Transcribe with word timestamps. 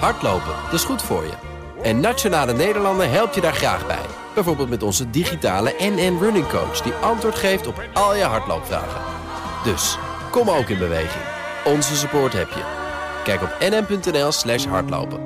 Hardlopen, 0.00 0.54
dat 0.64 0.72
is 0.72 0.84
goed 0.84 1.02
voor 1.02 1.24
je. 1.24 1.32
En 1.82 2.00
Nationale 2.00 2.52
Nederlanden 2.52 3.10
helpt 3.10 3.34
je 3.34 3.40
daar 3.40 3.54
graag 3.54 3.86
bij. 3.86 4.06
Bijvoorbeeld 4.34 4.68
met 4.68 4.82
onze 4.82 5.10
digitale 5.10 5.74
NN 5.78 6.18
Running 6.20 6.48
Coach... 6.48 6.80
die 6.80 6.92
antwoord 6.92 7.34
geeft 7.34 7.66
op 7.66 7.82
al 7.92 8.16
je 8.16 8.22
hardloopvragen. 8.22 9.00
Dus, 9.64 9.98
kom 10.30 10.50
ook 10.50 10.68
in 10.68 10.78
beweging. 10.78 11.24
Onze 11.64 11.96
support 11.96 12.32
heb 12.32 12.48
je. 12.48 12.62
Kijk 13.24 13.42
op 13.42 13.56
nn.nl 13.60 14.32
slash 14.32 14.64
hardlopen. 14.64 15.20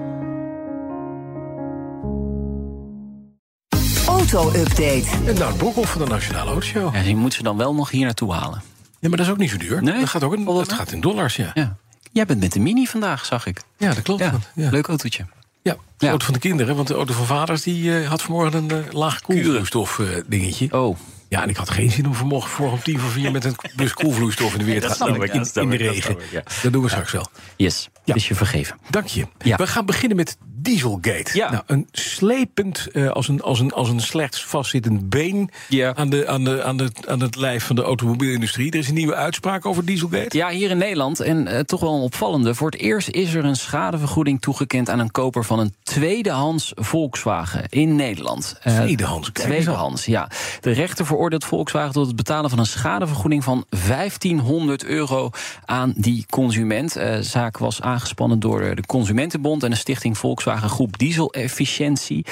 Auto-update. 4.07 5.07
En 5.27 5.35
nou, 5.35 5.49
het 5.49 5.57
Broekhoff 5.57 5.93
van 5.93 6.05
de 6.05 6.07
Nationale 6.07 6.51
Autoshow. 6.51 6.95
Ja, 6.95 7.03
die 7.03 7.17
moeten 7.17 7.39
ze 7.39 7.45
dan 7.45 7.57
wel 7.57 7.75
nog 7.75 7.91
hier 7.91 8.05
naartoe 8.05 8.33
halen. 8.33 8.63
Ja, 8.99 9.09
maar 9.09 9.19
dat 9.19 9.27
is 9.27 9.33
ook 9.33 9.39
niet 9.39 9.51
zo 9.51 9.57
duur. 9.57 9.83
Nee? 9.83 10.01
Dat 10.01 10.09
gaat 10.09 10.23
ook 10.23 10.35
in, 10.35 10.45
dat 10.45 10.73
gaat 10.73 10.93
in 10.93 11.01
dollars, 11.01 11.37
ja. 11.37 11.51
Ja. 11.55 11.77
Jij 12.13 12.27
bent 12.27 12.41
met 12.41 12.53
de 12.53 12.61
Mini 12.61 12.87
vandaag, 12.87 13.25
zag 13.25 13.47
ik. 13.47 13.61
Ja, 13.77 13.95
dat 13.95 14.03
klopt. 14.03 14.23
Ja, 14.55 14.71
leuk 14.71 14.87
autootje. 14.87 15.27
Ja, 15.63 15.77
de 15.97 16.09
auto 16.09 16.25
van 16.25 16.35
de 16.35 16.41
kinderen. 16.41 16.77
Want 16.77 16.89
de 16.89 16.95
auto 16.95 17.13
van 17.13 17.27
vaders 17.27 17.63
die, 17.63 17.99
eh, 17.99 18.09
had 18.09 18.23
vanmorgen 18.23 18.71
een 18.71 18.85
eh, 18.85 18.93
laag 18.93 19.21
koelvloeistof 19.21 19.99
eh, 19.99 20.07
dingetje. 20.27 20.73
Oh, 20.73 20.97
Ja, 21.29 21.43
en 21.43 21.49
ik 21.49 21.57
had 21.57 21.71
geen 21.71 21.91
zin 21.91 22.07
om 22.07 22.15
vanmorgen 22.15 22.51
voor 22.51 22.73
om 22.73 22.83
tien 22.83 22.99
voor 22.99 23.11
vier... 23.11 23.31
met 23.31 23.45
een 23.45 23.57
bus 23.77 23.95
koelvloeistof 23.95 24.53
in 24.53 24.59
de 24.59 24.65
weer 24.65 24.81
te 24.81 24.89
gaan. 24.89 25.25
in, 25.25 25.45
snap 25.47 25.65
in 25.65 25.71
de 25.71 25.77
dat 25.79 25.95
regen. 25.95 26.17
ja. 26.31 26.43
Dat 26.63 26.73
doen 26.73 26.83
we 26.83 26.89
straks 26.89 27.13
wel. 27.13 27.27
yes. 27.57 27.89
Ja. 28.05 28.15
Is 28.15 28.29
je 28.29 28.35
vergeven. 28.35 28.79
Dank 28.91 29.07
je. 29.07 29.27
Ja. 29.39 29.57
We 29.57 29.67
gaan 29.67 29.87
beginnen 29.87 30.17
met 30.17 30.37
Dieselgate. 30.45 31.31
Ja. 31.33 31.51
Nou, 31.51 31.63
een 31.67 31.89
slepend, 31.93 32.89
eh, 32.93 33.11
als, 33.11 33.29
een, 33.29 33.43
als, 33.43 33.61
een, 33.61 33.73
als 33.73 33.89
een 33.89 34.01
slechts 34.01 34.45
vastzittend 34.45 35.09
been... 35.09 35.51
Ja. 35.69 35.95
Aan, 35.95 36.11
de, 36.11 36.29
aan, 36.29 36.45
de, 36.45 36.63
aan, 36.63 36.77
de, 36.77 36.91
aan 37.07 37.21
het 37.21 37.37
lijf 37.37 37.65
van 37.65 37.77
de 37.77 37.83
automobielindustrie. 37.83 38.71
Er 38.71 38.79
is 38.79 38.89
een 38.89 38.95
nieuwe 38.95 39.15
uitspraak 39.15 39.67
over 39.67 39.85
Dieselgate. 39.85 40.37
Ja, 40.37 40.49
hier 40.51 40.71
in 40.71 40.79
Nederland, 40.79 41.21
en 41.21 41.47
eh, 41.47 41.61
toch 41.61 41.81
wel 41.81 41.95
een 41.95 42.01
opvallende. 42.01 42.55
Voor 42.55 42.71
het 42.71 42.81
eerst 42.81 43.09
is 43.09 43.35
er 43.35 43.45
een 43.45 43.57
schadevergoeding 43.57 44.41
toegekend 44.41 44.91
aan 44.91 44.99
een 44.99 45.11
koper 45.11 45.45
van 45.45 45.59
een 45.59 45.75
tweedehands 45.83 46.73
Volkswagen 46.75 47.65
in 47.69 47.97
Nederland. 47.97 48.59
Eh, 48.63 48.77
Tweedehands. 48.77 49.31
Tweedehands, 49.33 50.07
ja. 50.07 50.29
De 50.61 50.71
rechter 50.71 51.07
veroordeelt 51.19 51.51
Volkswagen 51.51 51.93
tot 51.93 52.07
het 52.07 52.17
betalen 52.17 52.51
van 52.51 52.59
een 52.59 52.67
schadevergoeding 52.67 53.45
van 53.45 53.65
1500 53.87 54.85
euro 54.85 55.31
aan 55.65 55.93
die 55.97 56.27
consument. 56.31 56.97
Eh, 56.97 57.13
De 57.13 57.23
zaak 57.23 57.59
was 57.59 57.81
aangespannen 57.81 58.41
door 58.41 58.75
de 58.75 58.87
Consumentenbond 58.87 59.63
en 59.63 59.71
de 59.71 59.77
Stichting 59.77 60.19
Volkswagen 60.19 60.69
Groep 60.69 60.99
Diesel 60.99 61.33
Efficiëntie. 61.33 62.27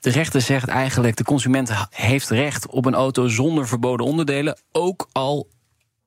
De 0.00 0.10
rechter 0.10 0.40
zegt 0.40 0.68
eigenlijk: 0.68 1.16
de 1.16 1.24
consument 1.24 1.72
heeft 1.90 2.28
recht 2.28 2.66
op 2.66 2.86
een 2.86 2.94
auto 2.94 3.28
zonder 3.28 3.68
verboden 3.68 4.06
onderdelen, 4.06 4.58
ook 4.72 5.08
al 5.12 5.46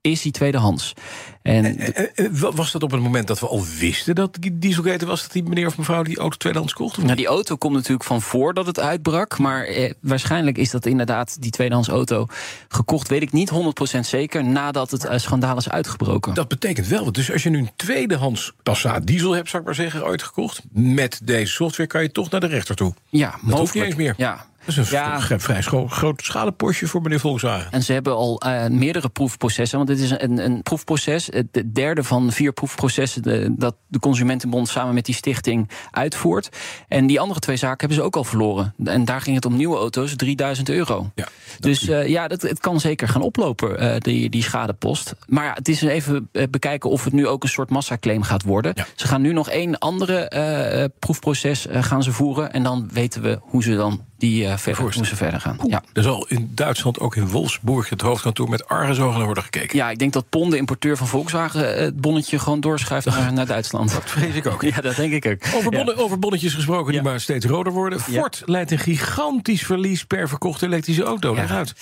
is 0.03 0.21
die 0.21 0.31
tweedehands. 0.31 0.93
En 1.41 1.77
Eh, 1.79 2.25
eh, 2.25 2.31
wa- 2.31 2.51
Was 2.51 2.71
dat 2.71 2.83
op 2.83 2.91
het 2.91 3.01
moment 3.01 3.27
dat 3.27 3.39
we 3.39 3.47
al 3.47 3.65
wisten 3.79 4.15
dat 4.15 4.37
die 4.39 4.57
Dieselgate 4.59 5.05
was... 5.05 5.21
dat 5.21 5.31
die 5.31 5.43
meneer 5.43 5.67
of 5.67 5.77
mevrouw 5.77 6.03
die 6.03 6.17
auto 6.17 6.37
tweedehands 6.37 6.73
kocht? 6.73 6.97
Nou, 7.03 7.15
die 7.15 7.25
auto 7.27 7.55
komt 7.55 7.73
natuurlijk 7.73 8.03
van 8.03 8.21
voordat 8.21 8.65
het 8.65 8.79
uitbrak. 8.79 9.37
Maar 9.39 9.63
eh, 9.63 9.91
waarschijnlijk 10.01 10.57
is 10.57 10.71
dat 10.71 10.85
inderdaad 10.85 11.41
die 11.41 11.51
tweedehands 11.51 11.87
auto 11.89 12.25
gekocht. 12.67 13.07
Weet 13.07 13.21
ik 13.21 13.31
niet 13.31 13.49
100% 13.49 13.99
zeker. 14.07 14.43
Nadat 14.43 14.91
het 14.91 15.05
eh, 15.05 15.17
schandaal 15.17 15.57
is 15.57 15.69
uitgebroken. 15.69 16.33
Dat 16.33 16.47
betekent 16.47 16.87
wel, 16.87 17.11
dus 17.11 17.31
als 17.31 17.43
je 17.43 17.49
nu 17.49 17.57
een 17.57 17.71
tweedehands 17.75 18.53
Passat 18.63 19.05
diesel 19.05 19.31
hebt... 19.31 19.49
zou 19.49 19.61
ik 19.61 19.67
maar 19.67 19.77
zeggen, 19.77 20.05
ooit 20.05 20.23
gekocht... 20.23 20.61
met 20.71 21.19
deze 21.23 21.51
software 21.51 21.89
kan 21.89 22.01
je 22.01 22.11
toch 22.11 22.29
naar 22.29 22.39
de 22.39 22.47
rechter 22.47 22.75
toe. 22.75 22.93
ja, 23.09 23.29
hoeft 23.31 23.43
mogelijk. 23.43 23.73
niet 23.73 23.83
eens 23.83 23.95
meer. 23.95 24.13
Ja. 24.17 24.45
Dat 24.65 24.77
is 24.77 24.91
een 24.91 24.97
Ja. 24.97 25.21
vrij 25.21 25.61
groot 25.87 26.21
schadepostje 26.23 26.87
voor 26.87 27.01
meneer 27.01 27.19
Volkswagen. 27.19 27.71
En 27.71 27.83
ze 27.83 27.93
hebben 27.93 28.15
al 28.15 28.39
eh, 28.41 28.67
meerdere 28.67 29.09
proefprocessen. 29.09 29.77
Want 29.77 29.89
dit 29.89 29.99
is 29.99 30.09
een, 30.09 30.37
een 30.45 30.61
proefproces. 30.61 31.25
Het 31.31 31.47
de 31.51 31.71
derde 31.71 32.03
van 32.03 32.31
vier 32.31 32.51
proefprocessen 32.53 33.21
de- 33.21 33.53
dat 33.57 33.75
de 33.87 33.99
Consumentenbond 33.99 34.67
samen 34.69 34.93
met 34.93 35.05
die 35.05 35.15
stichting 35.15 35.69
uitvoert. 35.91 36.49
En 36.87 37.07
die 37.07 37.19
andere 37.19 37.39
twee 37.39 37.55
zaken 37.57 37.77
hebben 37.79 37.97
ze 37.97 38.03
ook 38.03 38.15
al 38.15 38.23
verloren. 38.23 38.73
En 38.83 39.05
daar 39.05 39.21
ging 39.21 39.35
het 39.35 39.45
om 39.45 39.55
nieuwe 39.55 39.77
auto's, 39.77 40.15
3000 40.15 40.69
euro. 40.69 41.11
Ja, 41.15 41.27
dus 41.59 41.87
eh, 41.87 42.07
ja, 42.07 42.27
dat, 42.27 42.41
het 42.41 42.59
kan 42.59 42.79
zeker 42.79 43.07
gaan 43.07 43.21
oplopen, 43.21 43.79
eh, 43.79 43.97
die, 43.99 44.29
die 44.29 44.43
schadepost. 44.43 45.13
Maar 45.27 45.45
ja, 45.45 45.53
het 45.53 45.67
is 45.67 45.81
even 45.81 46.29
bekijken 46.49 46.89
of 46.89 47.03
het 47.03 47.13
nu 47.13 47.27
ook 47.27 47.43
een 47.43 47.49
soort 47.49 47.69
massaclaim 47.69 48.23
gaat 48.23 48.43
worden. 48.43 48.71
Ja. 48.75 48.85
Ze 48.95 49.07
gaan 49.07 49.21
nu 49.21 49.33
nog 49.33 49.49
één 49.49 49.77
andere 49.79 50.91
proefproces 50.99 51.65
gaan 51.69 52.03
ze 52.03 52.11
voeren. 52.11 52.53
En 52.53 52.63
dan 52.63 52.89
weten 52.93 53.21
we 53.21 53.39
hoe 53.41 53.63
ze 53.63 53.75
dan 53.75 54.05
die 54.29 54.45
eh, 54.47 54.57
verder, 54.57 54.93
ze 55.05 55.15
verder 55.15 55.41
gaan. 55.41 55.57
Ja. 55.67 55.83
Er 55.93 56.03
zal 56.03 56.25
in 56.27 56.51
Duitsland 56.55 56.99
ook 56.99 57.15
in 57.15 57.27
Wolfsburg 57.27 57.89
het 57.89 58.01
hoofdkantoor 58.01 58.49
met 58.49 58.67
argusogen 58.67 59.15
naar 59.17 59.25
worden 59.25 59.43
gekeken. 59.43 59.77
Ja, 59.77 59.89
ik 59.89 59.99
denk 59.99 60.13
dat 60.13 60.29
Pon, 60.29 60.49
de 60.49 60.57
importeur 60.57 60.97
van 60.97 61.07
Volkswagen, 61.07 61.75
eh, 61.75 61.81
het 61.83 62.01
bonnetje 62.01 62.39
gewoon 62.39 62.59
doorschuift 62.59 63.05
naar, 63.05 63.33
naar 63.33 63.45
Duitsland. 63.45 63.91
Dat 63.93 64.03
vrees 64.05 64.35
ik 64.35 64.45
ook. 64.47 64.61
Ja, 64.61 64.81
dat 64.81 64.95
denk 64.95 65.13
ik 65.13 65.25
ook. 65.25 65.55
Over, 65.55 65.73
Ja. 65.73 65.93
over 65.95 66.19
bonnetjes 66.19 66.53
gesproken 66.53 66.91
die 66.93 67.01
Ja. 67.01 67.09
maar 67.09 67.19
steeds 67.19 67.45
roder 67.45 67.73
worden. 67.73 67.99
Ja. 68.07 68.19
Ford 68.19 68.41
leidt 68.45 68.71
een 68.71 68.79
gigantisch 68.79 69.65
verlies 69.65 70.03
per 70.03 70.27
verkochte 70.29 70.65
elektrische 70.65 71.03
auto. 71.03 71.35
Leg 71.35 71.51
uit. 71.51 71.73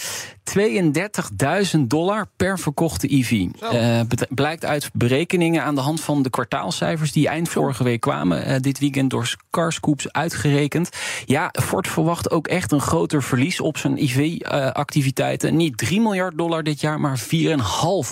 32.000 0.44 1.80
dollar 1.90 2.26
per 2.36 2.60
verkochte 2.60 3.14
EV. 3.16 3.46
Eh, 3.72 4.00
blijkt 4.30 4.66
uit 4.66 4.90
berekeningen 4.94 5.64
aan 5.64 5.76
de 5.76 5.82
hand 5.82 6.02
van 6.02 6.22
de 6.24 6.30
kwartaalcijfers 6.30 7.12
die 7.12 7.28
eind 7.28 7.50
vorige 7.50 7.84
week 7.84 8.00
kwamen. 8.02 8.46
eh, 8.46 8.60
dit 8.60 8.80
weekend 8.80 9.10
door 9.10 9.36
Carscoops 9.50 10.12
uitgerekend. 10.12 10.90
Ja, 11.26 11.54
Ford 11.64 11.88
verwacht 11.88 12.31
ook 12.32 12.48
echt 12.48 12.72
een 12.72 12.82
groter 12.82 13.24
verlies 13.24 13.60
op 13.60 13.78
zijn 13.78 13.98
EV-activiteiten. 13.98 15.56
Niet 15.56 15.78
3 15.78 16.02
miljard 16.02 16.38
dollar 16.38 16.64
dit 16.64 16.82
jaar, 16.82 17.00
maar 17.00 17.20
4,5 17.20 17.28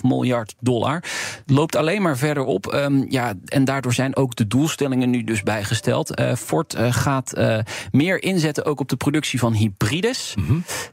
miljard 0.02 0.56
dollar. 0.60 1.04
Loopt 1.46 1.76
alleen 1.76 2.02
maar 2.02 2.18
verder 2.18 2.44
op. 2.44 2.68
Ehm, 2.68 3.06
ja, 3.10 3.34
en 3.46 3.66
daardoor 3.66 3.94
zijn 3.94 4.16
ook 4.16 4.36
de 4.36 4.48
doelstellingen 4.48 5.10
nu 5.10 5.24
dus 5.24 5.44
bijgesteld. 5.44 6.16
Eh, 6.16 6.36
Ford 6.36 6.74
eh, 6.74 6.94
gaat 6.94 7.34
eh, 7.34 7.58
meer 7.92 8.24
inzetten 8.24 8.66
ook 8.66 8.80
op 8.80 8.90
de 8.90 8.96
productie 8.96 9.40
van 9.40 9.54
hybrides. 9.54 10.36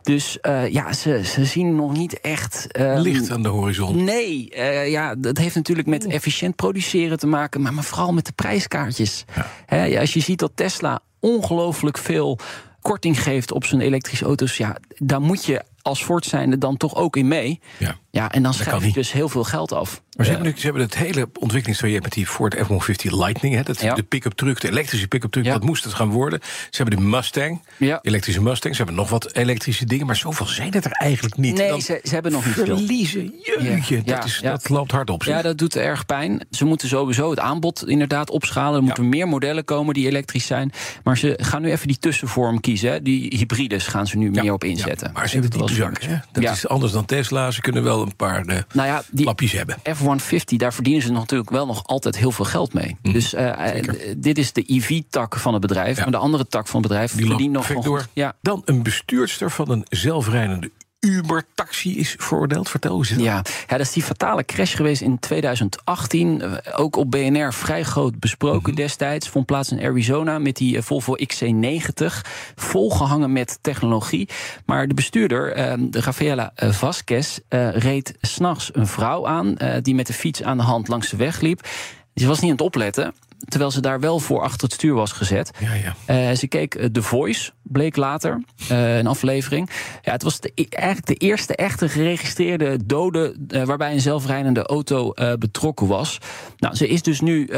Dus 0.02 0.40
eh, 0.40 0.68
ja, 0.72 0.92
ze, 0.92 1.20
ze 1.24 1.44
zien 1.44 1.74
nog 1.76 1.92
niet 1.92 2.20
echt. 2.20 2.66
ehm, 2.72 2.98
Licht 3.00 3.30
aan 3.30 3.42
de 3.42 3.48
horizon. 3.48 4.04
Nee, 4.04 4.50
eh, 4.50 4.90
ja, 4.90 5.14
dat 5.14 5.38
heeft 5.38 5.54
natuurlijk 5.54 5.88
met 5.88 6.06
efficiënt 6.06 6.56
produceren 6.56 7.18
te 7.18 7.26
maken, 7.26 7.60
maar, 7.62 7.74
maar 7.74 7.84
vooral 7.84 8.12
met 8.12 8.26
de 8.26 8.32
prijskaartjes. 8.32 9.24
Ja, 9.68 10.00
als 10.00 10.12
je 10.12 10.20
ziet 10.20 10.38
dat 10.38 10.52
Tesla 10.54 11.00
ongelooflijk 11.20 11.98
veel 11.98 12.38
korting 12.86 13.22
geeft 13.22 13.52
op 13.52 13.64
zijn 13.64 13.80
elektrische 13.80 14.24
auto's, 14.24 14.56
ja, 14.56 14.76
daar 14.96 15.20
moet 15.20 15.44
je 15.44 15.62
als 15.82 16.04
Ford 16.04 16.24
zijnde 16.24 16.58
dan 16.58 16.76
toch 16.76 16.94
ook 16.94 17.16
in 17.16 17.28
mee. 17.28 17.60
Ja. 17.78 17.96
Ja, 18.16 18.30
en 18.32 18.42
dan 18.42 18.54
schrijf 18.54 18.84
je 18.84 18.92
dus 18.92 19.12
heel 19.12 19.28
veel 19.28 19.44
geld 19.44 19.72
af. 19.72 20.02
Maar 20.16 20.26
ze, 20.26 20.32
hebben, 20.32 20.50
nu- 20.50 20.58
ze 20.58 20.64
hebben 20.64 20.82
het 20.82 20.96
hele 20.96 21.28
ontwikkelingstraject 21.38 22.02
met 22.02 22.12
die 22.12 22.26
Ford 22.26 22.54
F-150 22.54 23.10
Lightning. 23.10 23.54
Hè, 23.54 23.62
dat, 23.62 23.80
Ja. 23.80 23.94
De 23.94 24.02
pick-up 24.02 24.32
truck, 24.32 24.60
de 24.60 24.68
elektrische 24.68 25.08
pick-up 25.08 25.30
truck, 25.32 25.44
Ja. 25.44 25.52
dat 25.52 25.62
moest 25.64 25.84
het 25.84 25.94
gaan 25.94 26.08
worden. 26.10 26.40
Ze 26.70 26.82
hebben 26.82 26.96
de 26.98 27.04
Mustang, 27.04 27.62
Ja. 27.76 27.98
elektrische 28.02 28.42
Mustang. 28.42 28.74
Ze 28.76 28.82
hebben 28.82 29.00
nog 29.00 29.10
wat 29.10 29.34
elektrische 29.34 29.84
dingen, 29.84 30.06
maar 30.06 30.16
zoveel 30.16 30.46
zijn 30.46 30.72
het 30.72 30.84
er 30.84 30.90
eigenlijk 30.90 31.36
niet. 31.36 31.56
Nee, 31.56 31.80
ze, 31.80 32.00
ze 32.04 32.14
hebben 32.14 32.32
nog 32.32 32.44
niet 32.44 32.54
veel. 32.54 32.64
verliezen, 32.64 33.34
Ja, 33.42 34.02
dat, 34.16 34.24
is, 34.24 34.40
dat 34.42 34.68
loopt 34.68 34.90
hard 34.90 35.10
op. 35.10 35.22
Ja, 35.24 35.42
dat 35.42 35.58
doet 35.58 35.76
erg 35.76 36.06
pijn. 36.06 36.46
Ze 36.50 36.64
moeten 36.64 36.88
sowieso 36.88 37.30
het 37.30 37.38
aanbod 37.38 37.88
inderdaad 37.88 38.30
opschalen. 38.30 38.76
Er 38.78 38.82
moeten 38.82 39.08
meer 39.08 39.28
modellen 39.28 39.64
komen 39.64 39.94
die 39.94 40.06
elektrisch 40.06 40.46
zijn. 40.46 40.72
Maar 41.04 41.18
ze 41.18 41.38
gaan 41.42 41.62
nu 41.62 41.70
even 41.70 41.86
die 41.86 41.98
tussenvorm 41.98 42.60
kiezen. 42.60 42.90
hè. 42.90 43.02
Die 43.02 43.34
hybrides 43.36 43.86
gaan 43.86 44.06
ze 44.06 44.16
nu 44.18 44.30
meer 44.30 44.52
op 44.52 44.64
inzetten. 44.64 45.10
maar 45.12 45.26
ze 45.28 45.32
hebben 45.32 45.50
diepe 45.50 45.66
was- 45.66 45.76
zakken. 45.76 46.24
Dat 46.32 46.42
is 46.52 46.68
anders 46.68 46.92
dan 46.92 47.04
Tesla. 47.04 47.50
Ze 47.50 47.60
kunnen 47.60 47.82
wel 47.82 48.05
een 48.06 48.16
paar 48.16 48.44
eh, 48.46 48.58
Nou 48.72 48.88
ja, 48.88 49.02
die 49.10 49.28
hebben. 49.50 49.76
F-150, 49.94 50.56
daar 50.56 50.74
verdienen 50.74 51.02
ze 51.02 51.12
natuurlijk 51.12 51.50
wel 51.50 51.66
nog 51.66 51.86
altijd 51.86 52.16
heel 52.16 52.32
veel 52.32 52.44
geld 52.44 52.72
mee. 52.72 52.96
Dus 53.02 53.34
eh, 53.34 53.76
eh, 53.78 53.84
dit 54.16 54.38
is 54.38 54.52
de 54.52 54.64
EV-tak 54.66 55.36
van 55.36 55.52
het 55.52 55.62
bedrijf. 55.62 55.88
Mhm. 55.88 55.96
Ja. 55.98 56.02
Maar 56.02 56.12
de 56.20 56.26
andere 56.26 56.46
tak 56.46 56.66
van 56.68 56.80
het 56.80 56.88
bedrijf 56.88 57.12
Die 57.14 57.26
verdient 57.26 57.52
nog- 57.52 57.66
door. 57.66 58.06
Ja, 58.12 58.32
Dan 58.40 58.62
een 58.64 58.82
bestuurster 58.82 59.50
van 59.50 59.70
een 59.70 59.86
zelfrijdende 59.88 60.70
Uber-taxi 61.06 61.98
is 61.98 62.14
veroordeeld. 62.18 62.68
Vertel, 62.68 62.98
dat? 62.98 63.08
Ja. 63.08 63.34
ja, 63.42 63.42
dat 63.76 63.80
is 63.80 63.92
die 63.92 64.02
fatale 64.02 64.44
crash 64.44 64.76
geweest 64.76 65.02
in 65.02 65.18
2018. 65.18 66.40
Eh, 66.42 66.80
Ook 66.80 66.96
op 66.96 67.10
BNR 67.10 67.52
vrij 67.54 67.82
groot 67.82 68.18
besproken 68.18 68.72
Mhm. 68.72 68.80
destijds. 68.80 69.28
Vond 69.28 69.46
plaats 69.46 69.70
in 69.72 69.80
Arizona 69.82 70.38
met 70.38 70.56
die 70.56 70.76
eh, 70.76 70.82
Volvo 70.82 71.14
XC90. 71.16 72.22
Volgehangen 72.54 73.32
met 73.32 73.58
technologie. 73.60 74.28
Maar 74.66 74.88
de 74.88 74.94
bestuurder, 74.94 75.52
eh, 75.52 75.74
de 75.78 76.00
Rafaela 76.00 76.52
eh, 76.54 76.70
Vasquez, 76.72 77.38
eh, 77.48 77.70
reed 77.76 78.14
s'nachts 78.20 78.70
een 78.72 78.86
vrouw 78.86 79.26
aan... 79.26 79.56
eh, 79.56 79.82
die 79.82 79.94
met 79.94 80.06
de 80.06 80.12
fiets 80.12 80.42
aan 80.42 80.56
de 80.56 80.62
hand 80.62 80.88
langs 80.88 81.08
de 81.10 81.16
weg 81.16 81.40
liep. 81.40 81.66
Ze 82.14 82.26
was 82.26 82.36
niet 82.40 82.50
aan 82.50 82.56
het 82.56 82.66
opletten... 82.66 83.14
Terwijl 83.48 83.70
ze 83.70 83.80
daar 83.80 84.00
wel 84.00 84.18
voor 84.18 84.40
achter 84.40 84.62
het 84.62 84.72
stuur 84.72 84.94
was 84.94 85.12
gezet. 85.12 85.50
Ja, 85.58 85.72
ja. 85.74 85.94
Eh, 86.04 86.36
ze 86.36 86.46
keek 86.46 86.74
eh, 86.74 86.86
The 86.86 87.02
Voice, 87.02 87.50
bleek 87.62 87.96
later, 87.96 88.42
eh, 88.68 88.96
een 88.98 89.06
aflevering. 89.06 89.70
Ja, 90.02 90.12
het 90.12 90.22
was 90.22 90.40
de, 90.40 90.52
e- 90.54 90.64
eigenlijk 90.68 91.06
de 91.06 91.26
eerste 91.26 91.56
echte 91.56 91.88
geregistreerde 91.88 92.86
dode... 92.86 93.36
waarbij 93.64 93.92
een 93.92 94.00
zelfrijdende 94.00 94.62
auto 94.66 95.12
betrokken 95.38 95.86
was. 95.86 96.18
Nou, 96.58 96.74
ze 96.74 96.88
is 96.88 97.02
dus 97.02 97.20
nu 97.20 97.50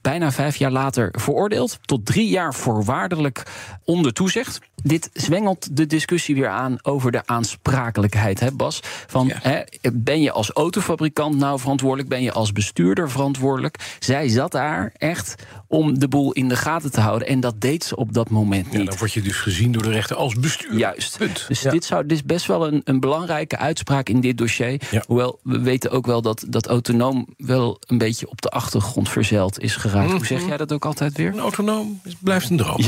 bijna 0.00 0.32
vijf 0.32 0.56
jaar 0.56 0.70
later 0.70 1.14
veroordeeld... 1.18 1.78
tot 1.82 2.06
drie 2.06 2.28
jaar 2.28 2.54
voorwaardelijk 2.54 3.42
onder 3.84 4.12
toezicht. 4.12 4.58
Dit 4.82 5.10
zwengelt 5.12 5.76
de 5.76 5.86
discussie 5.86 6.34
weer 6.34 6.48
aan 6.48 6.76
over 6.82 7.12
de 7.12 7.26
aansprakelijkheid, 7.26 8.40
hè 8.40 8.52
Bas? 8.52 8.80
Van, 9.06 9.26
Ja. 9.26 9.38
hè, 9.42 9.60
ben 9.92 10.20
je 10.20 10.32
als 10.32 10.50
autofabrikant 10.50 11.36
nou 11.36 11.58
verantwoordelijk? 11.58 12.08
Ben 12.08 12.22
je 12.22 12.32
als 12.32 12.52
bestuurder 12.52 13.10
verantwoordelijk? 13.10 13.96
Zij 13.98 14.28
zat 14.28 14.52
daar 14.52 14.89
echt 14.96 15.34
om 15.66 15.98
de 15.98 16.08
boel 16.08 16.32
in 16.32 16.48
de 16.48 16.56
gaten 16.56 16.90
te 16.92 17.00
houden. 17.00 17.28
En 17.28 17.40
dat 17.40 17.60
deed 17.60 17.84
ze 17.84 17.96
op 17.96 18.12
dat 18.12 18.30
moment 18.30 18.66
Ja, 18.72 18.78
niet. 18.78 18.88
dan 18.88 18.98
word 18.98 19.12
je 19.12 19.22
dus 19.22 19.36
gezien 19.36 19.72
door 19.72 19.82
de 19.82 19.90
rechter 19.90 20.16
als 20.16 20.34
bestuur. 20.34 20.76
Juist. 20.78 21.18
Punt. 21.18 21.44
Dus 21.48 21.60
Ja. 21.62 21.70
dit, 21.70 21.84
zou, 21.84 22.06
dit 22.06 22.16
is 22.16 22.24
best 22.24 22.46
wel 22.46 22.66
een, 22.66 22.80
een 22.84 23.00
belangrijke 23.00 23.56
uitspraak 23.58 24.08
in 24.08 24.20
dit 24.20 24.38
dossier. 24.38 24.80
Ja. 24.90 25.02
Hoewel 25.06 25.38
we 25.42 25.60
weten 25.60 25.90
ook 25.90 26.06
wel 26.06 26.22
dat, 26.22 26.44
dat 26.48 26.66
autonoom 26.66 27.26
wel 27.36 27.80
een 27.86 27.98
beetje 27.98 28.28
op 28.30 28.40
de 28.42 28.48
achtergrond 28.48 29.08
verzeild 29.08 29.60
is 29.60 29.76
geraakt. 29.76 30.06
Hoe 30.10 30.14
Mhm. 30.18 30.24
zeg 30.24 30.46
jij 30.46 30.56
dat 30.56 30.72
ook 30.72 30.84
altijd 30.84 31.16
weer? 31.16 31.32
Een 31.32 31.38
autonoom 31.38 32.00
is- 32.04 32.16
blijft 32.20 32.50
een 32.50 32.56
droom. 32.56 32.78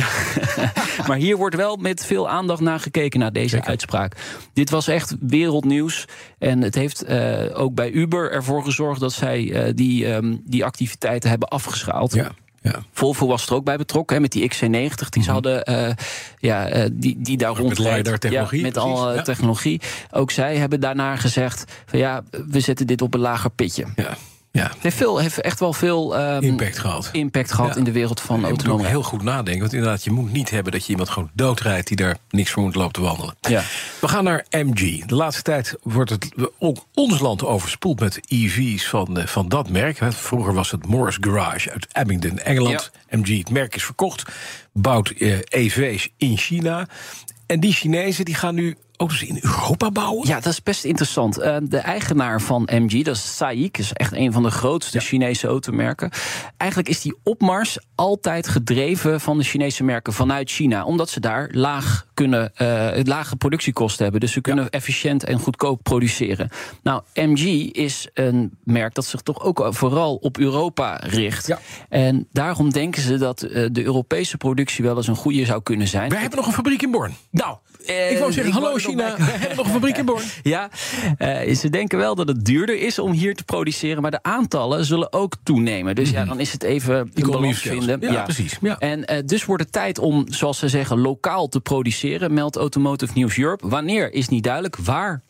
Maar 1.06 1.16
hier 1.16 1.36
wordt 1.36 1.56
wel 1.56 1.76
met 1.76 2.06
veel 2.06 2.28
aandacht 2.28 2.60
naar 2.60 2.80
gekeken 2.80 3.20
naar 3.20 3.32
deze 3.32 3.48
Zeker. 3.48 3.68
uitspraak. 3.68 4.16
Dit 4.52 4.70
was 4.70 4.88
echt 4.88 5.14
wereldnieuws. 5.20 6.04
En 6.38 6.62
het 6.62 6.74
heeft 6.74 7.02
eh, 7.02 7.40
ook 7.60 7.74
bij 7.74 7.90
Uber 7.90 8.30
ervoor 8.32 8.64
gezorgd 8.64 9.00
dat 9.00 9.12
zij 9.12 9.52
eh, 9.52 9.72
die, 9.74 10.06
ehm, 10.06 10.36
die 10.44 10.64
activiteiten 10.64 11.30
hebben 11.30 11.48
Ja, 12.14 12.30
ja. 12.62 12.82
Volvo 12.92 13.26
was 13.26 13.46
er 13.46 13.54
ook 13.54 13.64
bij 13.64 13.76
betrokken, 13.76 14.16
hè, 14.16 14.22
met 14.22 14.32
die 14.32 14.50
XC90 14.54 15.08
die 15.08 15.22
ze 15.22 15.30
hadden, 15.30 15.64
eh, 15.64 15.90
ja, 16.38 16.68
eh, 16.68 16.88
die, 16.92 17.16
die 17.20 17.36
daar 17.36 17.56
rond 17.56 17.76
Ja, 18.58 18.62
met 18.62 18.72
precies, 18.72 18.76
alle 18.76 19.14
ja. 19.14 19.22
technologie. 19.22 19.80
Ook 20.10 20.30
zij 20.30 20.56
hebben 20.56 20.80
daarna 20.80 21.16
gezegd: 21.16 21.64
van 21.86 21.98
ja, 21.98 22.22
we 22.48 22.60
zetten 22.60 22.86
dit 22.86 23.02
op 23.02 23.14
een 23.14 23.20
lager 23.20 23.50
pitje. 23.50 23.86
ja, 23.96 24.16
ja. 24.52 24.62
Het 24.62 24.76
heeft, 24.82 24.96
veel, 24.96 25.18
heeft 25.18 25.40
echt 25.40 25.60
wel 25.60 25.72
veel 25.72 26.16
ehm, 26.16 26.42
Impact 26.42 26.78
gehad. 26.78 27.08
impact 27.12 27.52
gehad 27.52 27.70
Ja. 27.70 27.76
in 27.76 27.84
de 27.84 27.92
wereld 27.92 28.20
van 28.20 28.36
je 28.36 28.42
moet 28.42 28.50
ook 28.52 28.58
autonoom. 28.58 28.86
heel 28.86 29.02
goed 29.02 29.22
nadenken. 29.22 29.60
Want 29.60 29.72
inderdaad, 29.72 30.04
je 30.04 30.10
moet 30.10 30.32
niet 30.32 30.50
hebben 30.50 30.72
dat 30.72 30.84
je 30.84 30.90
iemand 30.90 31.08
gewoon 31.08 31.30
doodrijdt... 31.34 31.86
die 31.88 31.96
daar 31.96 32.16
niks 32.30 32.50
voor 32.50 32.62
moet 32.62 32.74
lopen 32.74 32.92
te 32.92 33.00
wandelen. 33.00 33.34
Ja. 33.40 33.62
We 34.00 34.08
gaan 34.08 34.24
naar 34.24 34.46
MG. 34.50 35.04
De 35.04 35.14
laatste 35.14 35.42
tijd 35.42 35.74
wordt 35.82 36.10
het, 36.10 36.28
ook 36.58 36.86
ons 36.94 37.18
land 37.18 37.44
overspoeld 37.44 38.00
met 38.00 38.20
EV's 38.28 38.86
van, 38.88 39.18
eh, 39.18 39.26
van 39.26 39.48
dat 39.48 39.68
merk. 39.70 39.98
Vroeger 40.08 40.54
was 40.54 40.70
het 40.70 40.86
Morris 40.86 41.16
Garage 41.20 41.70
uit 41.70 41.86
Abingdon, 41.92 42.38
Engeland. 42.38 42.90
MG, 43.10 43.38
het 43.38 43.50
merk 43.50 43.74
is 43.76 43.84
verkocht. 43.84 44.22
Bouwt 44.72 45.10
eh, 45.10 45.38
EV's 45.48 46.08
in 46.16 46.36
China. 46.36 46.86
En 47.46 47.60
die 47.60 47.72
Chinezen 47.72 48.24
die 48.24 48.34
gaan 48.34 48.54
nu 48.54 48.76
auto's 49.02 49.22
in 49.22 49.38
Europa 49.40 49.90
bouwen. 49.90 50.28
Ja, 50.28 50.34
dat 50.34 50.52
is 50.52 50.62
best 50.62 50.84
interessant. 50.84 51.38
Eh, 51.38 51.56
de 51.62 51.78
eigenaar 51.78 52.40
van 52.40 52.68
MG, 52.72 53.02
dat 53.02 53.16
is 53.16 53.36
SAIC, 53.36 53.78
is 53.78 53.92
echt 53.92 54.12
een 54.12 54.32
van 54.32 54.42
de 54.42 54.50
grootste 54.50 55.00
Chinese 55.00 55.46
automerken. 55.46 56.10
Eigenlijk 56.56 56.90
is 56.90 57.00
die 57.00 57.14
opmars 57.22 57.78
altijd 57.94 58.48
gedreven 58.48 59.20
van 59.20 59.38
de 59.38 59.44
Chinese 59.44 59.84
merken 59.84 60.12
vanuit 60.12 60.50
China, 60.50 60.84
omdat 60.84 61.10
ze 61.10 61.20
daar 61.20 61.48
laag 61.52 62.06
kunnen, 62.14 62.56
eh, 62.56 63.04
lage 63.04 63.36
productiekosten 63.36 64.02
hebben. 64.02 64.20
Dus 64.20 64.32
ze 64.32 64.40
kunnen 64.40 64.70
efficiënt 64.70 65.24
en 65.24 65.38
goedkoop 65.38 65.82
produceren. 65.82 66.48
Nou, 66.82 67.02
MG 67.14 67.70
is 67.72 68.08
een 68.14 68.58
merk 68.64 68.94
dat 68.94 69.04
zich 69.04 69.20
toch 69.20 69.42
ook 69.42 69.66
vooral 69.70 70.14
op 70.14 70.38
Europa 70.38 70.96
richt. 70.96 71.46
Ja. 71.46 71.58
En 71.88 72.28
daarom 72.32 72.70
denken 72.70 73.02
ze 73.02 73.18
dat 73.18 73.42
eh, 73.42 73.66
de 73.72 73.84
Europese 73.84 74.36
productie 74.36 74.84
wel 74.84 74.96
eens 74.96 75.06
een 75.06 75.16
goede 75.16 75.44
zou 75.44 75.62
kunnen 75.62 75.88
zijn. 75.88 76.10
Wij 76.10 76.20
hebben 76.20 76.38
nog 76.38 76.46
een 76.46 76.54
fabriek 76.54 76.82
in 76.82 76.90
Born. 76.90 77.14
Nou, 77.30 77.56
Ik 77.86 78.18
wou 78.18 78.32
zeggen, 78.32 78.52
hallo 78.52 78.76
China, 78.76 79.16
we 79.16 79.22
hebben 79.22 79.56
nog 79.56 79.66
een 79.66 79.72
fabriek 79.72 79.96
in 79.96 80.04
Born. 80.04 80.22
Ja, 80.42 80.70
eh, 81.18 81.54
ze 81.54 81.70
denken 81.70 81.98
wel 81.98 82.14
dat 82.14 82.28
het 82.28 82.44
duurder 82.44 82.80
is 82.80 82.98
om 82.98 83.12
hier 83.12 83.34
te 83.34 83.44
produceren, 83.44 84.02
maar 84.02 84.10
de 84.10 84.22
aantallen 84.22 84.84
zullen 84.84 85.12
ook 85.12 85.34
toenemen. 85.42 85.94
Dus 85.94 86.10
ja, 86.10 86.24
dan 86.24 86.40
is 86.40 86.52
het 86.52 86.62
even 86.62 86.94
een 86.96 87.10
Economy 87.14 87.38
balans 87.40 87.58
vinden. 87.58 88.00
Ja, 88.00 88.22
precies. 88.22 88.56
Ja. 88.60 88.78
En 88.78 89.04
eh, 89.06 89.22
dus 89.26 89.44
wordt 89.44 89.62
het 89.62 89.72
tijd 89.72 89.98
om, 89.98 90.24
zoals 90.28 90.58
ze 90.58 90.68
zeggen, 90.68 90.98
lokaal 91.00 91.48
te 91.48 91.60
produceren, 91.60 92.34
meldt 92.34 92.56
Automotive 92.56 93.12
News 93.14 93.38
Europe. 93.38 93.68
Wanneer 93.68 94.12
is 94.12 94.28
niet 94.28 94.42
duidelijk, 94.44 94.76
waar 94.76 95.22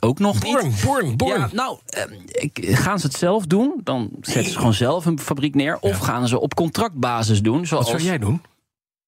ook 0.00 0.18
nog 0.18 0.42
niet. 0.42 0.52
Born, 0.52 0.72
Born, 0.84 1.16
Born. 1.16 1.40
Ja, 1.40 1.48
nou, 1.52 1.78
eh, 1.86 2.02
ik- 2.26 2.58
gaan 2.68 2.98
ze 2.98 3.06
het 3.06 3.16
zelf 3.16 3.46
doen? 3.46 3.80
Dan 3.84 4.10
zetten 4.20 4.52
ze 4.52 4.58
gewoon 4.58 4.74
zelf 4.74 5.06
een 5.06 5.18
fabriek 5.20 5.54
neer. 5.54 5.78
Of 5.80 5.98
gaan 5.98 6.28
ze 6.28 6.40
op 6.40 6.54
contractbasis 6.54 7.42
doen? 7.42 7.66
Zoals, 7.66 7.90
Wat 7.90 8.00
zou 8.00 8.10
jij 8.10 8.18
doen? 8.18 8.40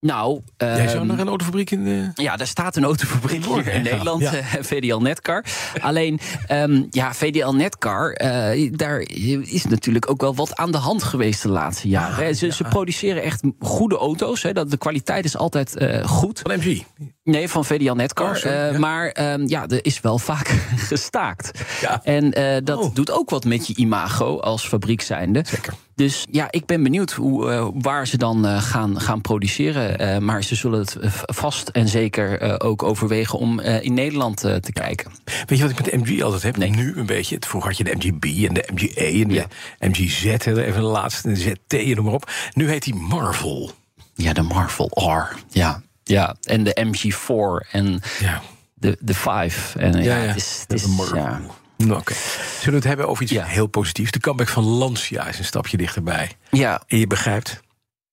Nou, 0.00 0.40
Jij 0.56 0.88
zou 0.88 0.98
ehm, 0.98 1.06
naar 1.06 1.18
een 1.18 1.28
autofabriek 1.28 1.70
in... 1.70 2.12
ja, 2.14 2.36
daar 2.36 2.46
staat 2.46 2.76
een 2.76 2.84
autofabriek 2.84 3.44
in 3.44 3.64
ja. 3.64 3.78
Nederland, 3.78 4.22
Ja. 4.22 4.32
eh, 4.34 4.44
VDL 4.70 4.96
Netcar. 4.96 5.44
Alleen, 5.80 6.20
ehm, 6.46 6.82
ja, 6.90 7.14
VDL 7.14 7.50
Netcar, 7.50 8.12
eh, 8.12 8.70
daar 8.72 9.00
is 9.42 9.64
natuurlijk 9.64 10.10
ook 10.10 10.20
wel 10.20 10.34
wat 10.34 10.56
aan 10.56 10.70
de 10.72 10.78
hand 10.78 11.02
geweest 11.02 11.42
de 11.42 11.48
laatste 11.48 11.88
jaren. 11.88 12.24
hè. 12.24 12.32
Ze, 12.32 12.52
ze 12.52 12.64
produceren 12.64 13.22
echt 13.22 13.42
goede 13.60 13.96
auto's. 13.96 14.42
Hè, 14.42 14.52
dat, 14.52 14.70
de 14.70 14.76
kwaliteit 14.76 15.24
is 15.24 15.36
altijd 15.36 15.76
eh, 15.76 16.04
goed. 16.08 16.40
van 16.42 16.56
MG. 16.58 16.82
Nee, 17.28 17.48
van 17.48 17.64
VDL 17.64 17.92
Netcar. 17.92 18.30
Oh, 18.30 18.34
sorry, 18.36 18.56
Eh, 18.56 18.72
ja. 18.72 18.78
Maar 18.78 19.08
ehm, 19.08 19.44
ja, 19.46 19.66
er 19.68 19.84
is 19.84 20.00
wel 20.00 20.18
vaak 20.30 20.48
gestaakt. 20.76 21.50
Ja. 21.80 22.00
En 22.04 22.32
eh, 22.32 22.56
dat 22.64 22.78
Oh. 22.78 22.94
doet 22.94 23.10
ook 23.10 23.30
wat 23.30 23.44
met 23.44 23.66
je 23.66 23.74
imago 23.76 24.38
als 24.40 24.68
fabriek 24.68 25.00
zijnde. 25.02 25.42
Zeker. 25.46 25.72
Dus 25.94 26.26
ja, 26.30 26.46
ik 26.50 26.66
ben 26.66 26.82
benieuwd 26.82 27.12
hoe, 27.12 27.50
eh, 27.50 27.68
waar 27.74 28.06
ze 28.06 28.16
dan 28.16 28.44
gaan, 28.44 29.00
gaan 29.00 29.20
produceren. 29.20 30.24
Maar 30.24 30.42
ze 30.44 30.54
zullen 30.54 30.78
het 30.80 30.96
vast 31.34 31.68
en 31.68 31.88
zeker 31.88 32.60
ook 32.60 32.82
overwegen 32.82 33.38
om 33.38 33.60
in 33.60 33.94
Nederland 33.94 34.36
te 34.40 34.72
kijken. 34.72 35.10
Weet 35.46 35.58
je 35.58 35.64
wat 35.68 35.78
ik 35.78 35.92
met 35.92 36.04
MG 36.08 36.22
altijd 36.22 36.42
heb? 36.42 36.56
Nee. 36.56 36.70
Nu 36.70 36.96
een 36.96 37.06
beetje. 37.06 37.36
Vroeger 37.40 37.70
had 37.70 37.78
je 37.78 37.84
de 37.84 37.94
MGB 37.96 38.24
en 38.48 38.54
de 38.54 38.68
MGA 38.74 39.20
en 39.22 39.28
de 39.28 39.34
Ja. 39.34 39.46
MGZ. 39.78 40.24
Even 40.24 40.72
de 40.72 40.80
laatste, 40.80 41.28
de 41.28 41.36
ZT 41.36 41.72
en 41.74 41.94
noem 41.94 42.04
maar 42.04 42.14
op. 42.14 42.30
Nu 42.54 42.68
heet 42.68 42.82
die 42.84 42.94
Marvel. 42.94 43.70
Ja, 44.14 44.32
de 44.32 44.42
Marvel 44.42 44.90
R. 44.94 45.36
Ja, 45.50 45.82
ja. 46.08 46.36
en 46.42 46.64
de 46.64 46.76
MG4 46.86 47.70
en 47.72 48.00
Ja. 48.20 48.42
de, 48.74 48.96
de 49.00 49.14
5. 49.14 49.74
En, 49.78 49.92
ja, 50.02 50.16
Ja. 50.16 50.26
Het 50.26 50.36
is, 50.36 50.64
het 50.68 50.72
is, 50.72 50.86
ja. 51.14 51.40
Nou, 51.76 52.00
Oké. 52.00 52.12
Zullen 52.14 52.70
we 52.70 52.74
het 52.74 52.84
hebben 52.84 53.08
over 53.08 53.22
iets 53.22 53.32
Ja. 53.32 53.44
heel 53.44 53.66
positiefs? 53.66 54.10
De 54.10 54.20
comeback 54.20 54.48
van 54.48 54.64
Lancia 54.64 55.26
is 55.26 55.38
een 55.38 55.44
stapje 55.44 55.76
dichterbij. 55.76 56.30
ja, 56.50 56.82
En 56.86 56.98
je 56.98 57.06
begrijpt, 57.06 57.60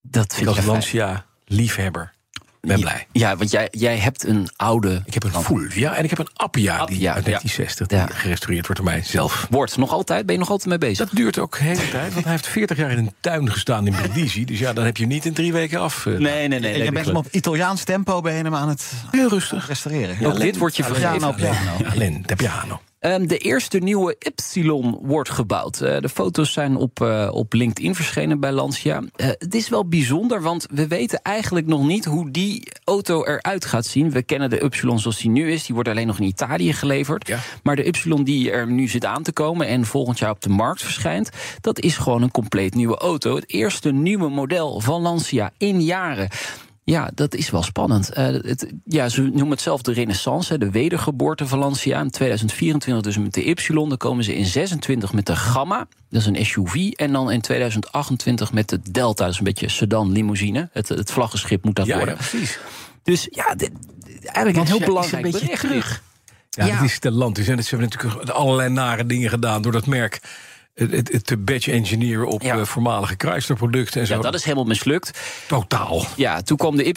dat 0.02 0.34
vind 0.36 0.48
als 0.48 0.58
ik 0.58 0.64
fijn. 0.64 0.74
Lancia-liefhebber 0.76 2.14
ben 2.68 2.80
blij. 2.80 3.08
Ja, 3.12 3.36
want 3.38 3.52
jij, 3.52 3.68
jij 3.72 3.98
hebt 3.98 4.28
een 4.28 4.50
oude. 4.56 5.02
Ik 5.06 5.14
heb 5.14 5.24
een 5.24 5.32
Fulvia 5.44 5.96
en 5.96 6.04
ik 6.04 6.10
heb 6.10 6.20
een 6.20 6.30
Appia, 6.34 6.72
die 6.86 7.10
uit 7.10 7.26
ja. 7.26 7.32
1960 7.32 7.88
die 7.88 7.98
Ja. 7.98 8.08
gerestaureerd 8.14 8.68
wordt 8.68 8.82
door 8.82 8.92
mij 8.92 9.04
zelf. 9.04 9.48
Wordt 9.50 9.78
nog 9.78 9.92
altijd? 9.92 10.26
Ben 10.26 10.34
je 10.36 10.40
nog 10.42 10.50
altijd 10.50 10.70
mee 10.70 10.78
bezig? 10.78 10.98
Dat 11.08 11.16
duurt 11.18 11.40
ook 11.40 11.58
de 11.58 11.64
hele 11.64 11.90
tijd, 11.90 12.12
want 12.14 12.24
hij 12.26 12.34
heeft 12.34 12.48
40 12.48 12.78
jaar 12.78 12.92
in 12.92 12.98
een 12.98 13.14
tuin 13.20 13.52
gestaan 13.52 13.88
in 13.88 13.94
Brindisi. 13.94 14.46
Dus 14.46 14.60
ja, 14.60 14.74
dan 14.74 14.86
heb 14.86 14.98
je 14.98 15.04
hem 15.04 15.12
niet 15.12 15.26
in 15.26 15.34
drie 15.34 15.54
weken 15.54 15.80
af. 15.80 16.06
eh. 16.06 16.14
nee, 16.18 16.48
nee, 16.48 16.60
nee. 16.60 16.74
En 16.74 16.84
je 16.84 16.92
bent 16.92 17.06
hem 17.06 17.16
op 17.16 17.28
Italiaans 17.32 17.84
tempo 17.84 18.22
je 18.24 18.30
hem 18.30 18.56
aan 18.56 18.70
het 18.70 18.92
Heel 19.12 19.30
rustig. 19.30 19.68
restaureren. 19.68 20.26
Ook 20.26 20.40
dit 20.40 20.58
wordt 20.58 20.76
je 20.76 20.84
vergeven. 20.84 21.18
Piano, 21.18 21.32
piano. 21.34 21.72
Ja, 21.84 21.92
Len, 21.96 22.24
de 22.26 22.36
piano. 22.36 22.82
Ehm, 23.06 23.28
de 23.28 23.38
eerste 23.38 23.78
nieuwe 23.78 24.18
Y 24.54 24.70
wordt 25.02 25.30
gebouwd. 25.30 25.82
Eh, 25.82 26.00
de 26.00 26.10
foto's 26.10 26.54
zijn 26.54 26.76
op, 26.76 27.02
eh, 27.02 27.30
op 27.32 27.54
LinkedIn 27.54 27.96
verschenen 27.96 28.40
bij 28.40 28.52
Lancia. 28.52 29.02
Eh, 29.16 29.28
het 29.28 29.56
is 29.56 29.70
wel 29.70 29.88
bijzonder, 29.88 30.42
want 30.42 30.68
we 30.72 30.88
weten 30.88 31.22
eigenlijk 31.22 31.68
nog 31.68 31.86
niet 31.86 32.06
hoe 32.06 32.32
die 32.32 32.64
auto 32.84 33.26
eruit 33.26 33.66
gaat 33.66 33.86
zien. 33.86 34.12
We 34.12 34.24
kennen 34.24 34.50
de 34.50 34.64
Y 34.64 34.98
zoals 34.98 35.18
die 35.18 35.30
nu 35.30 35.52
is. 35.52 35.66
Die 35.66 35.76
wordt 35.76 35.90
alleen 35.90 36.08
nog 36.08 36.20
in 36.20 36.28
Italië 36.28 36.74
geleverd. 36.74 37.28
Ja. 37.28 37.40
Maar 37.64 37.76
de 37.76 37.86
Y 37.86 38.24
die 38.24 38.52
er 38.52 38.68
nu 38.68 38.88
zit 38.88 39.06
aan 39.06 39.24
te 39.24 39.34
komen 39.34 39.68
en 39.68 39.86
volgend 39.86 40.20
jaar 40.20 40.32
op 40.32 40.42
de 40.42 40.50
markt 40.50 40.82
verschijnt, 40.82 41.30
dat 41.62 41.80
is 41.80 41.98
gewoon 41.98 42.22
een 42.22 42.32
compleet 42.32 42.76
nieuwe 42.76 42.98
auto. 42.98 43.36
Het 43.36 43.50
eerste 43.50 43.92
nieuwe 43.92 44.30
model 44.30 44.80
van 44.80 45.02
Lancia 45.02 45.52
in 45.58 45.82
jaren. 45.82 46.30
Ja, 46.88 47.12
dat 47.14 47.36
is 47.36 47.50
wel 47.50 47.64
spannend. 47.64 48.10
Eh, 48.10 48.26
het, 48.26 48.74
ja, 48.86 49.10
ze 49.10 49.22
noemen 49.22 49.50
het 49.50 49.62
zelf 49.62 49.82
de 49.82 49.94
renaissance, 49.94 50.52
hè, 50.54 50.58
de 50.60 50.70
wedergeboorte 50.72 51.48
van 51.48 51.60
Lancia. 51.60 52.00
In 52.02 52.10
2024 52.12 53.14
dus 53.14 53.24
met 53.24 53.34
de 53.34 53.46
Y. 53.46 53.74
Dan 53.74 53.98
komen 53.98 54.24
ze 54.24 54.36
in 54.36 54.46
26 54.46 55.14
met 55.14 55.26
de 55.26 55.36
Gamma, 55.36 55.88
dat 56.10 56.22
is 56.22 56.28
een 56.28 56.46
SUV. 56.46 56.92
En 56.92 57.12
dan 57.12 57.32
in 57.32 57.42
2028 57.42 58.54
met 58.54 58.70
de 58.70 58.80
Delta, 58.92 59.24
dat 59.24 59.34
is 59.34 59.38
een 59.40 59.44
beetje 59.46 59.70
sedan 59.70 60.12
limousine. 60.12 60.70
Het, 60.74 60.90
het 60.90 61.12
vlaggenschip 61.12 61.64
moet 61.64 61.76
dat 61.76 61.86
Ja, 61.86 61.92
ja, 61.92 61.98
worden. 61.98 62.16
precies. 62.18 62.60
Dus 63.04 63.28
ja, 63.32 63.56
dit, 63.56 63.72
eigenlijk 64.22 64.58
een 64.58 64.66
heel 64.72 64.80
ja, 64.80 64.86
belangrijk 64.86 65.26
een 65.26 65.32
beetje 65.32 65.46
bericht. 65.46 65.62
terug. 65.62 66.04
Ja, 66.50 66.66
Ja. 66.66 66.74
het 66.76 66.90
is 66.90 67.00
te 67.00 67.12
land. 67.12 67.38
Ze 67.38 67.44
hebben 67.44 67.80
natuurlijk 67.80 68.30
allerlei 68.30 68.70
nare 68.70 69.06
dingen 69.06 69.30
gedaan 69.30 69.62
door 69.62 69.72
dat 69.72 69.86
merk. 69.86 70.20
Te 71.24 71.38
badge 71.38 71.72
engineeren 71.72 72.28
op 72.28 72.42
Ja. 72.42 72.58
eh, 72.58 72.66
voormalige 72.66 73.16
Chrysler-producten 73.18 74.02
en 74.02 74.08
zo. 74.08 74.14
Ja, 74.16 74.22
dat 74.22 74.34
is 74.34 74.44
helemaal 74.44 74.66
mislukt. 74.66 75.20
totaal. 75.48 76.06
Ja, 76.16 76.42
toen 76.42 76.58
kwam 76.58 76.76
de 76.76 76.88
Y 76.88 76.94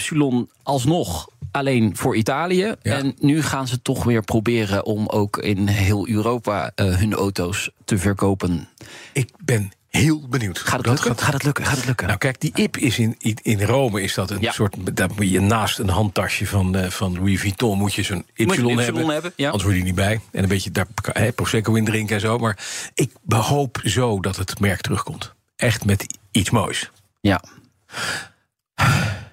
alsnog 0.63 1.29
alleen 1.51 1.97
voor 1.97 2.17
Italië. 2.17 2.75
Ja. 2.83 2.97
En 2.97 3.15
nu 3.21 3.43
gaan 3.43 3.69
ze 3.69 3.83
toch 3.83 4.05
weer 4.05 4.23
proberen 4.23 4.85
om 4.85 5.07
ook 5.07 5.37
in 5.39 5.67
heel 5.69 6.09
Europa 6.09 6.73
eh, 6.75 6.97
hun 6.97 7.15
auto's 7.15 7.71
te 7.85 7.99
verkopen. 7.99 8.69
Ik 9.13 9.31
ben 9.45 9.71
heel 9.99 10.29
benieuwd. 10.29 10.59
Gaat 10.59 10.77
het 10.79 10.87
lukken? 10.87 11.19
Gaat 11.19 11.33
het 11.33 11.43
lukken? 11.43 11.65
Gaat 11.65 11.77
het 11.77 11.87
lukken? 11.87 12.07
Nou, 12.07 12.19
kijk, 12.19 12.41
die 12.41 12.51
IP 12.55 12.77
is 12.77 12.99
in, 12.99 13.17
in- 13.43 13.63
Rome 13.63 14.03
is 14.03 14.15
dat 14.15 14.31
een 14.31 14.41
Ja. 14.41 14.53
soort. 14.53 14.97
Daar 14.97 15.09
moet 15.17 15.31
je 15.31 15.41
naast 15.41 15.79
een 15.79 15.89
handtasje 15.89 16.47
van, 16.47 16.77
eh, 16.77 16.91
van 16.91 17.15
Louis 17.15 17.41
Vuitton 17.41 17.79
moet 17.79 17.95
je 17.95 18.03
zo'n 18.03 18.25
Y, 18.35 18.45
hebben. 18.47 19.09
hebben, 19.09 19.33
ja. 19.37 19.45
Anders 19.47 19.65
word 19.65 19.77
je 19.77 19.83
niet 19.83 19.95
bij. 19.95 20.21
En 20.33 20.43
een 20.43 20.49
beetje 20.49 20.71
daar 20.71 20.87
hè, 21.13 21.33
prosecco 21.33 21.75
in 21.75 21.85
drinken 21.85 22.15
en 22.15 22.21
zo. 22.21 22.39
Maar 22.39 22.59
ik 22.95 23.11
hoop 23.29 23.81
zo 23.85 24.21
dat 24.21 24.37
het 24.37 24.61
merk 24.61 24.81
terugkomt. 24.81 25.35
Echt 25.57 25.85
met 25.85 26.19
iets 26.31 26.51
moois. 26.51 26.91
Ja. 27.21 27.43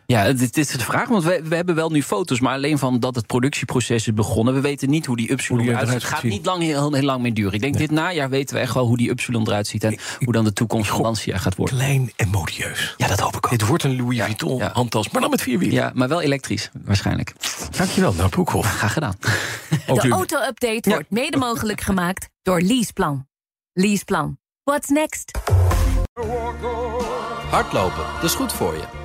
Ja, 0.08 0.34
dit, 0.34 0.58
is 0.58 0.68
de 0.68 0.80
vraag. 0.80 1.08
Want 1.08 1.24
we, 1.24 1.42
we 1.44 1.56
hebben 1.56 1.76
wel 1.76 1.90
nu 1.90 2.04
foto's, 2.04 2.40
maar 2.40 2.54
alleen 2.54 2.78
van 2.78 3.00
dat 3.00 3.16
het 3.16 3.28
productieproces 3.28 4.08
is 4.08 4.14
begonnen. 4.14 4.54
We 4.54 4.62
weten 4.62 4.90
niet 4.90 5.06
hoe 5.06 5.16
die 5.16 5.32
Upsilon 5.32 5.68
eruit 5.68 5.88
ziet. 5.88 5.94
Het 5.94 6.04
gaat 6.04 6.24
niet 6.24 6.46
lang, 6.46 6.64
heel, 6.64 6.94
heel 6.94 7.04
lang 7.04 7.22
meer 7.22 7.34
duren. 7.34 7.54
Ik 7.54 7.62
denk 7.62 7.78
dit 7.78 7.92
najaar 7.92 8.30
weten 8.30 8.56
we 8.56 8.62
echt 8.62 8.74
wel 8.74 8.86
hoe 8.86 8.98
die 8.98 9.10
Upsilon 9.10 9.48
eruit 9.48 9.68
ziet. 9.68 9.84
En 9.84 10.00
hoe 10.20 10.34
dan 10.34 10.44
de 10.44 10.54
toekomst 10.54 10.90
van 10.90 11.02
Lancia 11.02 11.38
gaat 11.38 11.56
worden. 11.56 11.76
Klein 11.78 12.12
en 12.16 12.30
modieus. 12.30 12.94
Ja, 12.98 13.08
dat 13.08 13.20
hoop 13.20 13.36
ik 13.36 13.46
ook. 13.46 13.52
Dit 13.52 13.68
wordt 13.68 13.84
een 13.84 13.96
Louis 13.96 14.20
Vuitton 14.20 14.58
ja. 14.58 14.72
handtas, 14.74 15.10
maar 15.10 15.22
dan 15.22 15.30
met 15.30 15.42
vier 15.42 15.60
wielen. 15.60 15.76
Ja, 15.76 15.92
maar 15.94 16.08
wel 16.08 16.22
elektrisch, 16.22 16.70
waarschijnlijk. 16.84 17.34
Dankjewel, 17.78 18.14
nou 18.14 18.30
Broekhoff. 18.30 18.78
Graag 18.78 18.94
gedaan. 18.94 19.16
Ook 19.88 20.02
De 20.02 20.10
auto-update 20.10 20.90
wordt 20.90 21.10
mede 21.10 21.38
mogelijk 21.38 21.82
gemaakt 21.82 22.30
door 22.42 22.62
Leaseplan. 22.62 23.28
Leaseplan. 23.74 24.38
What's 24.64 24.90
next? 24.90 25.32
Hardlopen, 27.50 28.04
dat 28.14 28.24
is 28.24 28.34
goed 28.34 28.54
voor 28.54 28.74
je. 28.74 29.05